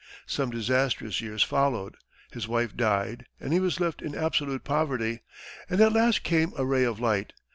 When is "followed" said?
1.43-1.95